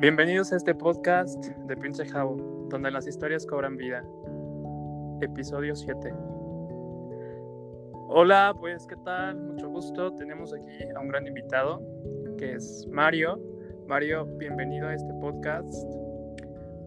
[0.00, 2.36] Bienvenidos a este podcast de Pinche Jabo,
[2.70, 4.04] donde las historias cobran vida.
[5.20, 6.14] Episodio 7.
[8.06, 10.14] Hola, pues qué tal, mucho gusto.
[10.14, 11.82] Tenemos aquí a un gran invitado,
[12.38, 13.40] que es Mario.
[13.88, 15.74] Mario, bienvenido a este podcast.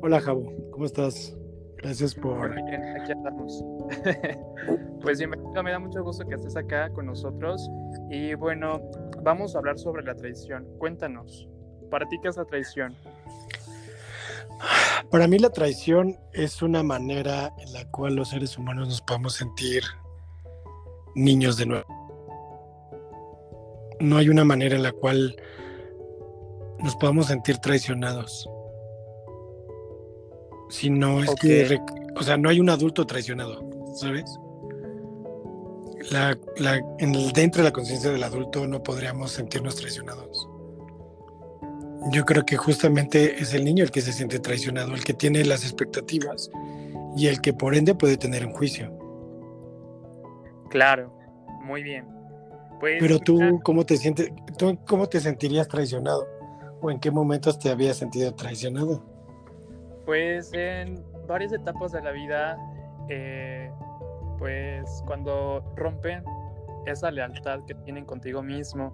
[0.02, 1.38] Hola Jabo, ¿cómo estás?
[1.80, 2.54] Gracias por...
[2.54, 3.66] Muy bien, aquí andamos.
[5.02, 7.70] pues bienvenido, me da mucho gusto que estés acá con nosotros.
[8.10, 8.82] Y bueno,
[9.22, 10.66] vamos a hablar sobre la traición.
[10.78, 11.51] Cuéntanos,
[11.92, 12.96] ¿Para ti qué es la traición?
[15.12, 19.34] Para mí la traición es una manera en la cual los seres humanos nos podemos
[19.34, 19.84] sentir
[21.16, 21.86] niños de nuevo.
[24.00, 25.36] No hay una manera en la cual
[26.80, 28.50] nos podamos sentir traicionados.
[30.70, 31.78] Si no es que,
[32.16, 33.62] o sea, no hay un adulto traicionado,
[33.96, 34.40] ¿sabes?
[36.10, 36.38] La,
[37.00, 40.51] en el, dentro de la conciencia del adulto no podríamos sentirnos traicionados.
[42.10, 45.46] Yo creo que justamente es el niño el que se siente traicionado, el que tiene
[45.46, 46.50] las expectativas
[47.16, 48.92] y el que por ende puede tener un juicio.
[50.70, 51.14] Claro,
[51.64, 52.08] muy bien.
[52.80, 54.32] Pues, Pero tú, ¿cómo te sientes?
[54.58, 56.28] ¿Tú cómo te sentirías traicionado?
[56.82, 59.06] ¿O en qué momentos te habías sentido traicionado?
[60.06, 62.58] Pues en varias etapas de la vida,
[63.10, 63.72] eh,
[64.40, 66.24] pues cuando rompen
[66.88, 68.92] esa lealtad que tienen contigo mismo,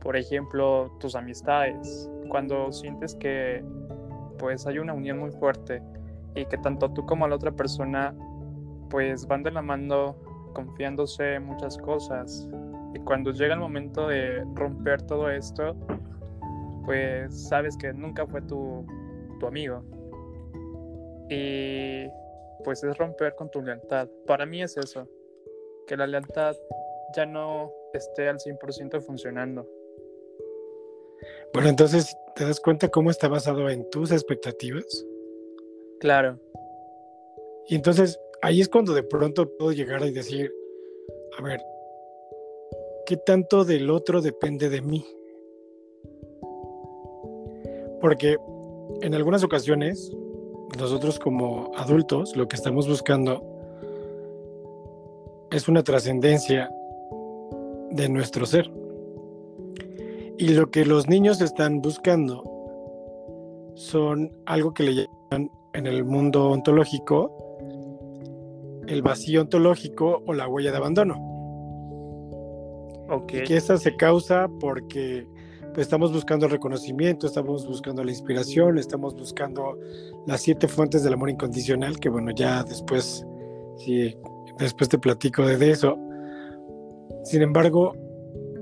[0.00, 3.64] por ejemplo, tus amistades, cuando sientes que
[4.38, 5.82] pues hay una unión muy fuerte
[6.34, 8.14] y que tanto tú como la otra persona
[8.90, 10.16] pues van de la mano
[10.52, 12.48] confiándose en muchas cosas.
[12.94, 15.76] Y cuando llega el momento de romper todo esto
[16.84, 18.84] pues sabes que nunca fue tu,
[19.40, 19.82] tu amigo.
[21.30, 22.06] Y
[22.62, 24.08] pues es romper con tu lealtad.
[24.26, 25.08] Para mí es eso
[25.86, 26.54] que la lealtad
[27.14, 29.66] ya no esté al 100% funcionando
[31.54, 35.06] bueno, entonces, ¿te das cuenta cómo está basado en tus expectativas?
[36.00, 36.40] Claro.
[37.68, 40.52] Y entonces, ahí es cuando de pronto puedo llegar y decir,
[41.38, 41.62] a ver,
[43.06, 45.06] ¿qué tanto del otro depende de mí?
[48.00, 48.36] Porque
[49.00, 50.12] en algunas ocasiones,
[50.76, 53.42] nosotros como adultos, lo que estamos buscando
[55.52, 56.68] es una trascendencia
[57.92, 58.68] de nuestro ser.
[60.38, 62.42] Y lo que los niños están buscando
[63.76, 67.44] son algo que le llaman en el mundo ontológico
[68.88, 71.16] el vacío ontológico o la huella de abandono.
[73.10, 73.40] Okay.
[73.40, 75.26] Y que esta se causa porque
[75.74, 79.78] pues, estamos buscando el reconocimiento, estamos buscando la inspiración, estamos buscando
[80.26, 83.26] las siete fuentes del amor incondicional, que bueno, ya después,
[83.76, 84.16] sí,
[84.58, 85.98] después te platico de eso.
[87.24, 87.94] Sin embargo,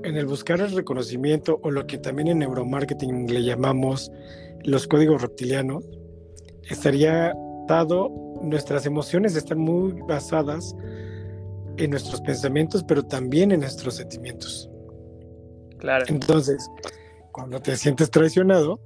[0.03, 4.11] en el buscar el reconocimiento o lo que también en neuromarketing le llamamos
[4.63, 5.83] los códigos reptilianos,
[6.69, 7.33] estaría
[7.67, 8.09] dado,
[8.41, 10.75] nuestras emociones están muy basadas
[11.77, 14.69] en nuestros pensamientos, pero también en nuestros sentimientos.
[15.79, 16.05] Claro.
[16.07, 16.69] Entonces,
[17.31, 18.79] cuando te sientes traicionado,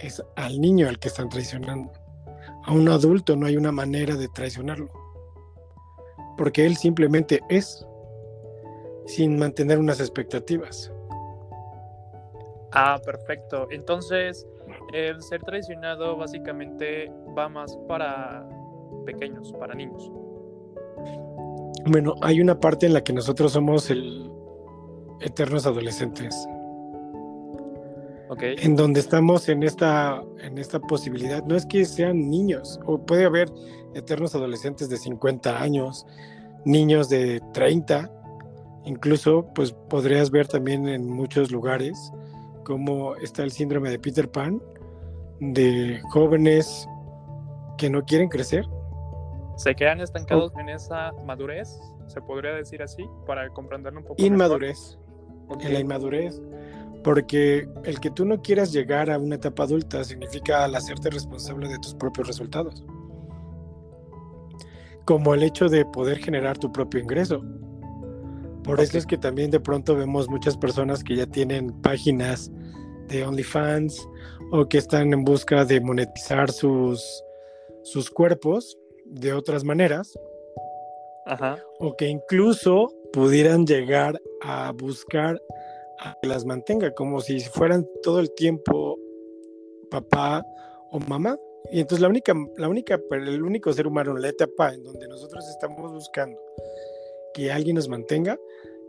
[0.00, 1.92] es al niño al que están traicionando.
[2.64, 4.90] A un adulto no hay una manera de traicionarlo.
[6.36, 7.86] Porque él simplemente es
[9.06, 10.92] sin mantener unas expectativas.
[12.72, 13.68] Ah, perfecto.
[13.70, 14.46] Entonces,
[14.92, 18.46] el ser traicionado básicamente va más para
[19.04, 20.10] pequeños, para niños.
[21.86, 24.30] Bueno, hay una parte en la que nosotros somos el
[25.20, 26.34] eternos adolescentes.
[28.28, 28.56] Okay.
[28.58, 31.44] En donde estamos en esta, en esta posibilidad.
[31.44, 33.48] No es que sean niños, o puede haber
[33.94, 36.04] eternos adolescentes de 50 años,
[36.64, 38.10] niños de 30,
[38.86, 42.12] Incluso, pues podrías ver también en muchos lugares
[42.64, 44.62] cómo está el síndrome de Peter Pan,
[45.40, 46.88] de jóvenes
[47.78, 48.64] que no quieren crecer.
[49.56, 54.22] Se quedan estancados en esa madurez, se podría decir así, para comprenderlo un poco.
[54.22, 54.98] Inmadurez.
[55.60, 56.40] En la inmadurez.
[57.02, 61.68] Porque el que tú no quieras llegar a una etapa adulta significa al hacerte responsable
[61.68, 62.84] de tus propios resultados.
[65.04, 67.44] Como el hecho de poder generar tu propio ingreso.
[68.66, 72.50] Por eso es que también de pronto vemos muchas personas que ya tienen páginas
[73.06, 74.08] de OnlyFans
[74.50, 77.22] o que están en busca de monetizar sus,
[77.84, 80.18] sus cuerpos de otras maneras.
[81.26, 81.58] Ajá.
[81.78, 85.40] O que incluso pudieran llegar a buscar
[86.00, 88.98] a que las mantenga, como si fueran todo el tiempo
[89.92, 90.44] papá
[90.90, 91.36] o mamá.
[91.70, 95.06] Y entonces la única, la única, el único ser humano en la etapa en donde
[95.06, 96.38] nosotros estamos buscando
[97.36, 98.38] que alguien nos mantenga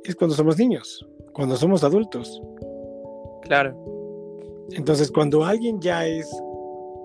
[0.05, 2.41] es cuando somos niños, cuando somos adultos.
[3.41, 3.75] Claro.
[4.71, 6.25] Entonces, cuando alguien ya es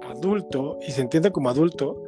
[0.09, 2.01] adulto y se entiende como adulto,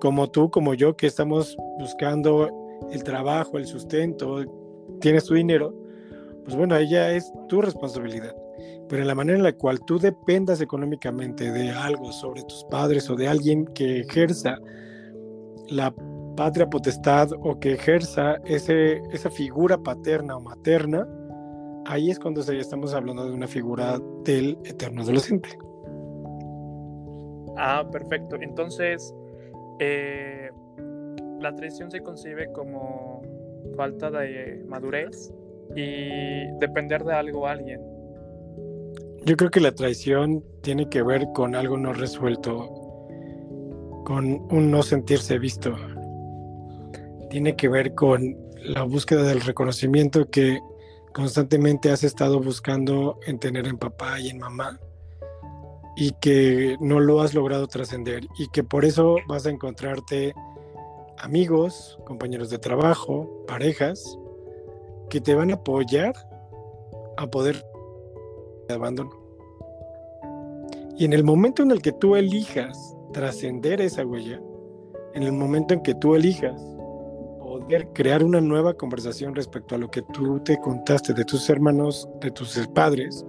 [0.00, 2.48] como tú, como yo, que estamos buscando
[2.90, 4.46] el trabajo, el sustento,
[5.00, 5.74] tienes tu dinero,
[6.44, 8.34] pues bueno, ahí ya es tu responsabilidad.
[8.88, 13.10] Pero en la manera en la cual tú dependas económicamente de algo sobre tus padres
[13.10, 14.56] o de alguien que ejerza
[15.68, 15.94] la
[16.40, 21.06] patria potestad o que ejerza ese, esa figura paterna o materna,
[21.84, 25.50] ahí es cuando estamos hablando de una figura del eterno adolescente.
[27.58, 28.36] Ah, perfecto.
[28.40, 29.14] Entonces,
[29.80, 30.48] eh,
[31.40, 33.20] la traición se concibe como
[33.76, 35.30] falta de madurez
[35.76, 37.82] y depender de algo o alguien.
[39.26, 42.66] Yo creo que la traición tiene que ver con algo no resuelto,
[44.06, 45.76] con un no sentirse visto.
[47.30, 50.60] Tiene que ver con la búsqueda del reconocimiento que
[51.12, 54.78] constantemente has estado buscando en tener en papá y en mamá
[55.96, 60.34] y que no lo has logrado trascender y que por eso vas a encontrarte
[61.18, 64.18] amigos, compañeros de trabajo, parejas
[65.08, 66.14] que te van a apoyar
[67.16, 67.64] a poder
[68.68, 69.10] abandono.
[70.96, 74.40] Y en el momento en el que tú elijas trascender esa huella,
[75.14, 76.62] en el momento en que tú elijas
[77.60, 82.08] poder crear una nueva conversación respecto a lo que tú te contaste de tus hermanos,
[82.20, 83.24] de tus padres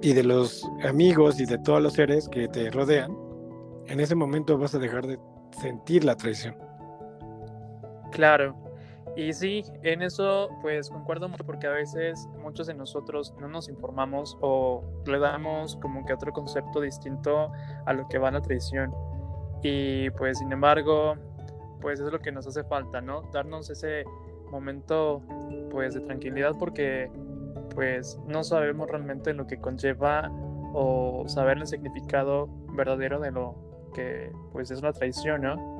[0.00, 3.16] y de los amigos y de todos los seres que te rodean,
[3.86, 5.18] en ese momento vas a dejar de
[5.60, 6.56] sentir la traición.
[8.10, 8.54] Claro,
[9.14, 13.68] y sí, en eso pues concuerdo mucho porque a veces muchos de nosotros no nos
[13.68, 17.52] informamos o le damos como que otro concepto distinto
[17.84, 18.92] a lo que va la traición.
[19.62, 21.14] Y pues sin embargo,
[21.82, 23.22] pues es lo que nos hace falta, ¿no?
[23.32, 24.04] Darnos ese
[24.50, 25.22] momento
[25.70, 27.10] pues de tranquilidad porque
[27.74, 30.30] pues no sabemos realmente lo que conlleva
[30.74, 33.54] o saber el significado verdadero de lo
[33.94, 35.72] que pues es la traición, ¿no?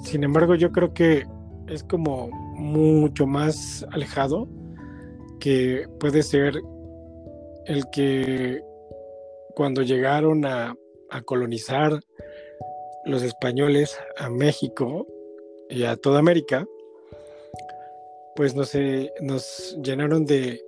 [0.00, 1.26] Sin embargo, yo creo que
[1.66, 4.48] es como mucho más alejado
[5.40, 6.62] que puede ser
[7.66, 8.62] el que
[9.54, 10.74] cuando llegaron a,
[11.24, 12.00] colonizar
[13.06, 15.06] los españoles a México
[15.70, 16.66] y a toda América,
[18.34, 18.72] pues nos,
[19.20, 20.62] nos llenaron de,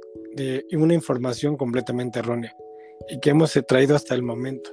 [0.73, 2.57] una información completamente errónea
[3.09, 4.71] y que hemos traído hasta el momento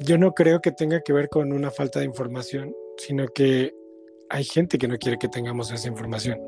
[0.00, 3.74] yo no creo que tenga que ver con una falta de información, sino que
[4.28, 6.40] hay gente que no quiere que tengamos esa información.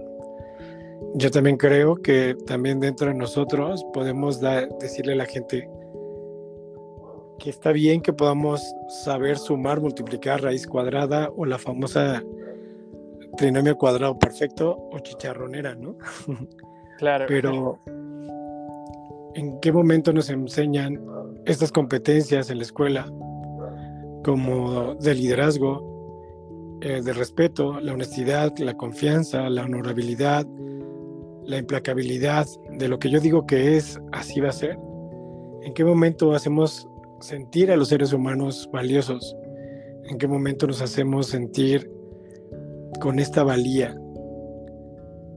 [1.15, 4.41] Yo también creo que también dentro de nosotros podemos
[4.81, 5.69] decirle a la gente
[7.39, 8.63] que está bien que podamos
[9.05, 12.23] saber sumar, multiplicar raíz cuadrada o la famosa
[13.37, 15.97] trinomio cuadrado perfecto o chicharronera, ¿no?
[16.99, 17.27] Claro.
[17.29, 17.79] Pero
[19.35, 21.01] ¿en qué momento nos enseñan
[21.47, 23.07] estas competencias en la escuela?
[24.29, 30.47] como de liderazgo, eh, de respeto, la honestidad, la confianza, la honorabilidad,
[31.45, 34.79] la implacabilidad, de lo que yo digo que es, así va a ser.
[35.63, 36.89] ¿En qué momento hacemos
[37.21, 39.37] sentir a los seres humanos valiosos?
[40.05, 41.91] ¿En qué momento nos hacemos sentir
[43.01, 43.97] con esta valía?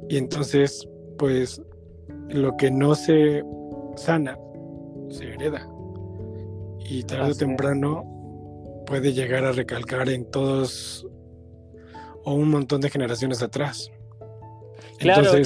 [0.09, 0.87] Y entonces,
[1.17, 1.61] pues,
[2.29, 3.43] lo que no se
[3.95, 4.37] sana,
[5.09, 5.67] se hereda.
[6.79, 11.07] Y tarde o temprano puede llegar a recalcar en todos
[12.23, 13.91] o un montón de generaciones atrás.
[14.99, 15.43] Claro, y,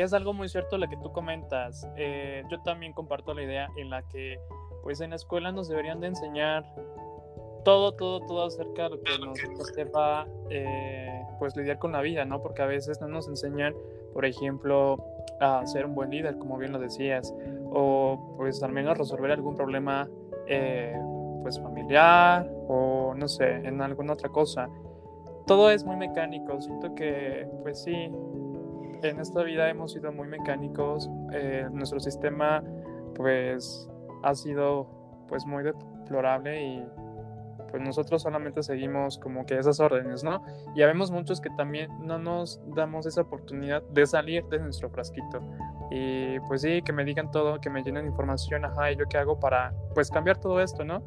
[0.00, 1.86] es algo muy cierto lo que tú comentas.
[1.96, 4.38] Eh, yo también comparto la idea en la que,
[4.82, 6.64] pues en la escuela nos deberían de enseñar
[7.64, 9.38] todo, todo, todo acerca de lo que nos
[9.94, 12.40] va eh, pues lidiar con la vida, ¿no?
[12.42, 13.74] Porque a veces no nos enseñan,
[14.12, 14.96] por ejemplo,
[15.40, 17.34] a ser un buen líder, como bien lo decías,
[17.70, 20.08] o pues al menos resolver algún problema
[20.46, 20.94] eh,
[21.42, 24.68] pues familiar o no sé, en alguna otra cosa.
[25.46, 28.10] Todo es muy mecánico, siento que pues sí,
[29.08, 32.62] en esta vida hemos sido muy mecánicos, eh, nuestro sistema
[33.14, 33.88] pues
[34.22, 34.88] ha sido
[35.28, 36.84] pues muy deplorable y
[37.70, 40.42] pues nosotros solamente seguimos como que esas órdenes, ¿no?
[40.76, 45.40] Y habemos muchos que también no nos damos esa oportunidad de salir de nuestro frasquito.
[45.90, 49.18] Y pues sí, que me digan todo, que me llenen información, ajá, y yo qué
[49.18, 51.02] hago para pues cambiar todo esto, ¿no?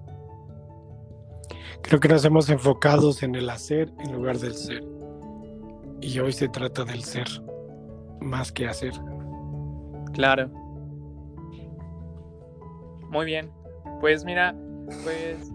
[1.81, 4.83] Creo que nos hemos enfocado en el hacer en lugar del ser.
[6.01, 7.27] Y hoy se trata del ser
[8.21, 8.93] más que hacer.
[10.13, 10.47] Claro.
[13.09, 13.51] Muy bien.
[13.99, 14.55] Pues mira,
[15.03, 15.51] pues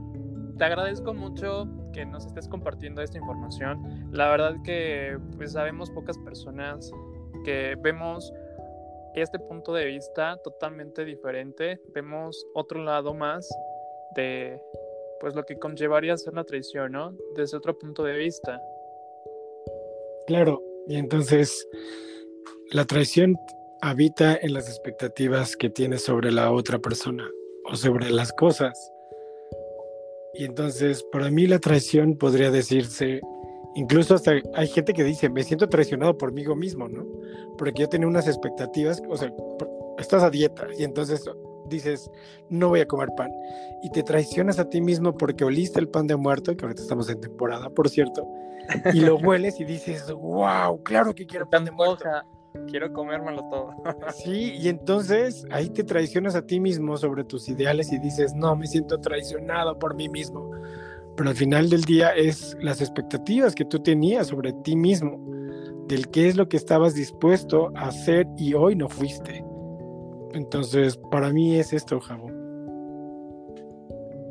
[0.58, 4.10] te agradezco mucho que nos estés compartiendo esta información.
[4.12, 6.90] La verdad que pues sabemos pocas personas
[7.44, 8.32] que vemos
[9.14, 13.48] este punto de vista totalmente diferente, vemos otro lado más
[14.16, 14.60] de
[15.20, 17.14] pues lo que conllevaría ser una traición, ¿no?
[17.36, 18.60] Desde otro punto de vista.
[20.26, 21.68] Claro, y entonces
[22.72, 23.38] la traición
[23.82, 27.28] habita en las expectativas que tienes sobre la otra persona
[27.70, 28.92] o sobre las cosas.
[30.34, 33.20] Y entonces, para mí la traición podría decirse,
[33.74, 37.06] incluso hasta hay gente que dice, me siento traicionado por mí mismo, ¿no?
[37.58, 39.30] Porque yo tenía unas expectativas, o sea,
[39.98, 41.22] estás a dieta y entonces
[41.68, 42.10] dices,
[42.48, 43.30] no voy a comer pan.
[43.82, 47.10] Y te traicionas a ti mismo porque oliste el pan de muerto, que ahorita estamos
[47.10, 48.26] en temporada, por cierto,
[48.94, 52.08] y lo hueles y dices, wow, claro que quiero pan de muerto
[52.68, 53.74] quiero comérmelo todo.
[54.14, 58.56] sí, y entonces ahí te traicionas a ti mismo sobre tus ideales y dices, no,
[58.56, 60.50] me siento traicionado por mí mismo.
[61.16, 65.20] Pero al final del día es las expectativas que tú tenías sobre ti mismo,
[65.86, 69.44] del qué es lo que estabas dispuesto a hacer y hoy no fuiste.
[70.32, 72.30] Entonces, para mí es esto, Javo.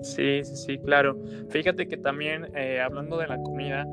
[0.02, 1.16] Sí, sí, sí, claro.
[1.50, 3.86] Fíjate que también, eh, hablando de la comida,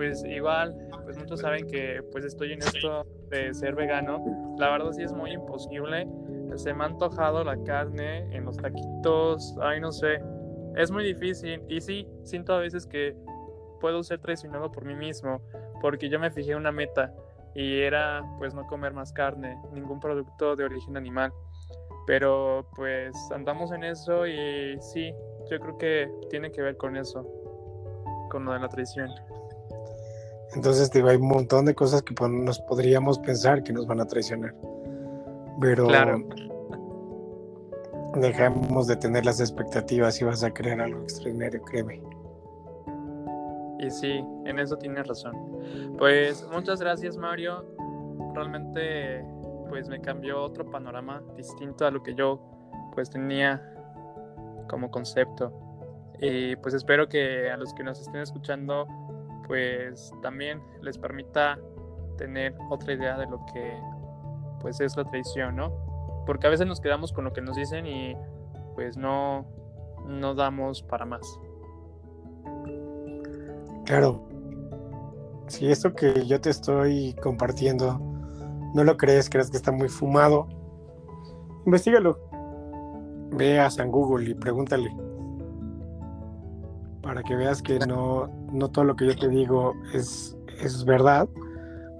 [0.00, 4.24] pues igual, pues muchos saben que pues estoy en esto de ser vegano.
[4.56, 6.08] La verdad sí es muy imposible.
[6.56, 10.22] Se me ha antojado la carne en los taquitos, ay no sé.
[10.74, 13.14] Es muy difícil y sí, siento a veces que
[13.78, 15.42] puedo ser traicionado por mí mismo,
[15.82, 17.12] porque yo me fijé una meta
[17.54, 21.30] y era pues no comer más carne, ningún producto de origen animal.
[22.06, 25.12] Pero pues andamos en eso y sí,
[25.50, 27.22] yo creo que tiene que ver con eso,
[28.30, 29.10] con lo de la traición.
[30.54, 34.06] Entonces, digo, hay un montón de cosas que nos podríamos pensar que nos van a
[34.06, 34.54] traicionar.
[35.60, 35.88] Pero
[38.14, 42.02] dejamos de tener las expectativas y vas a creer algo extraordinario, créeme.
[43.78, 45.34] Y sí, en eso tienes razón.
[45.96, 47.64] Pues muchas gracias, Mario.
[48.34, 49.24] Realmente,
[49.68, 52.40] pues me cambió otro panorama distinto a lo que yo
[52.94, 53.62] pues tenía
[54.68, 55.52] como concepto.
[56.20, 58.86] Y pues espero que a los que nos estén escuchando
[59.46, 61.58] pues también les permita
[62.16, 63.78] tener otra idea de lo que
[64.60, 65.72] pues es la traición, ¿no?
[66.26, 68.14] Porque a veces nos quedamos con lo que nos dicen y
[68.74, 69.46] pues no,
[70.06, 71.40] no damos para más.
[73.86, 74.28] Claro.
[75.48, 77.98] Si esto que yo te estoy compartiendo
[78.74, 80.46] no lo crees, crees que está muy fumado,
[81.66, 82.18] investigalo.
[83.32, 85.09] Ve a San Google y pregúntale
[87.10, 91.28] para que veas que no, no todo lo que yo te digo es, es verdad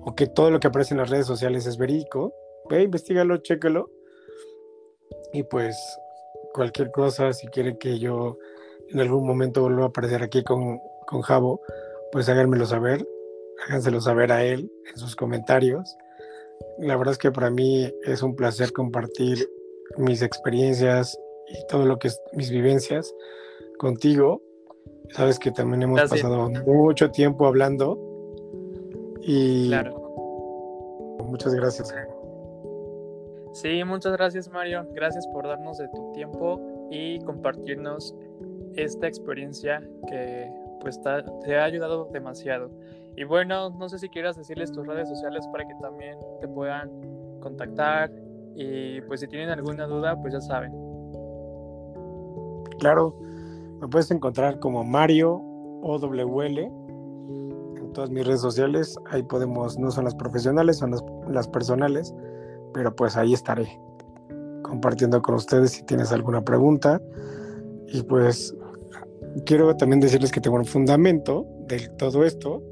[0.03, 2.33] o que todo lo que aparece en las redes sociales es verídico.
[2.69, 3.91] Ve, investigalo, chécalo.
[5.33, 5.77] Y pues
[6.55, 8.39] cualquier cosa, si quieren que yo
[8.91, 11.61] en algún momento vuelva a aparecer aquí con, con Javo,
[12.13, 13.05] pues háganmelo saber,
[13.67, 15.97] háganselo saber a él en sus comentarios.
[16.79, 19.51] La verdad es que para mí es un placer compartir
[19.97, 23.13] mis experiencias y todo lo que es mis vivencias
[23.77, 24.41] contigo
[25.13, 27.99] Sabes que también hemos pasado mucho tiempo hablando
[29.23, 31.19] y claro.
[31.25, 31.93] muchas gracias.
[33.53, 34.87] Sí, muchas gracias Mario.
[34.93, 38.15] Gracias por darnos de tu tiempo y compartirnos
[38.77, 40.51] esta experiencia que
[40.81, 41.01] pues
[41.45, 42.71] te ha ayudado demasiado.
[43.17, 46.91] Y bueno, no sé si quieras decirles tus redes sociales para que también te puedan
[47.41, 48.11] contactar
[48.55, 50.73] y pues si tienen alguna duda, pues ya saben.
[52.79, 53.15] Claro,
[53.81, 55.43] me puedes encontrar como Mario
[55.83, 58.97] OWL en todas mis redes sociales.
[59.11, 60.95] Ahí podemos, no son las profesionales, son
[61.29, 62.15] las, personales,
[62.75, 63.81] pero pues ahí estaré
[64.63, 67.01] compartiendo con ustedes si tienes alguna pregunta.
[67.89, 68.55] Y pues
[69.47, 72.63] quiero también decirles que tengo un fundamento de todo esto.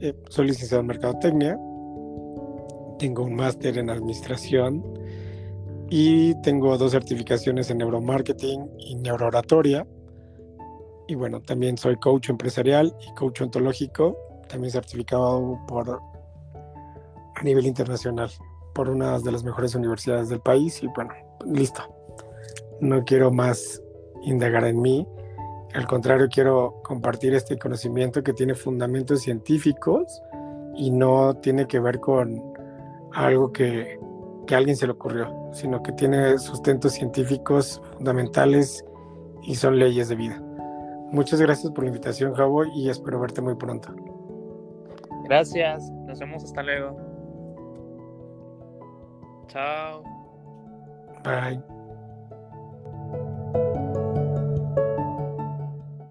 [0.00, 1.58] Eh, soy licenciado en Mercadotecnia,
[3.00, 4.84] tengo un máster en Administración
[5.90, 9.84] y tengo dos certificaciones en Neuromarketing y Neurooratoria
[11.08, 16.00] y bueno, también soy coach empresarial y coach ontológico, también certificado por
[17.34, 18.30] a nivel internacional
[18.74, 21.10] por una de las mejores universidades del país y bueno,
[21.46, 21.82] listo.
[22.80, 23.82] No quiero más
[24.22, 25.06] indagar en mí,
[25.74, 30.22] al contrario quiero compartir este conocimiento que tiene fundamentos científicos
[30.76, 32.40] y no tiene que ver con
[33.12, 33.98] algo que,
[34.46, 38.84] que a alguien se le ocurrió, sino que tiene sustentos científicos fundamentales
[39.42, 40.42] y son leyes de vida.
[41.10, 43.94] Muchas gracias por la invitación, Javo, y espero verte muy pronto.
[45.24, 46.96] Gracias, nos vemos hasta luego.
[49.48, 50.02] Chao.
[51.24, 51.77] Bye.